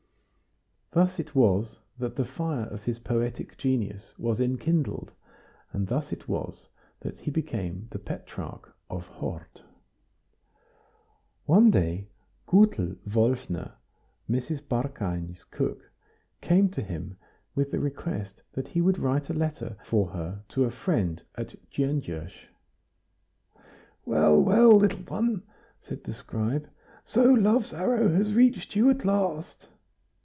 Thus 0.93 1.19
it 1.19 1.33
was 1.33 1.79
that 1.97 2.17
the 2.17 2.25
fire 2.25 2.65
of 2.65 2.83
his 2.83 2.99
poetic 2.99 3.57
genius 3.57 4.13
was 4.19 4.41
enkindled, 4.41 5.13
and 5.71 5.87
thus 5.87 6.11
it 6.11 6.27
was 6.27 6.67
he 7.15 7.31
became 7.31 7.87
the 7.91 7.97
Petrarch 7.97 8.75
of 8.89 9.07
Hort. 9.07 9.61
One 11.45 11.71
day 11.71 12.09
Gutel 12.45 12.97
Wolfner, 13.07 13.71
Mrs. 14.29 14.59
Barkany's 14.67 15.45
cook, 15.45 15.89
came 16.41 16.67
to 16.71 16.81
him 16.81 17.15
with 17.55 17.71
the 17.71 17.79
request 17.79 18.41
that 18.51 18.67
he 18.67 18.81
would 18.81 18.99
write 18.99 19.29
a 19.29 19.33
letter 19.33 19.77
for 19.85 20.09
her 20.09 20.43
to 20.49 20.65
a 20.65 20.71
friend 20.71 21.23
at 21.35 21.55
Gyongos. 21.69 22.33
"Well, 24.03 24.37
well, 24.41 24.71
little 24.75 25.03
one," 25.07 25.43
said 25.79 26.03
the 26.03 26.13
scribe, 26.13 26.67
"so 27.05 27.23
Love's 27.23 27.71
arrow 27.71 28.09
has 28.09 28.33
reached 28.33 28.75
you 28.75 28.89
at 28.89 29.05
last!" 29.05 29.69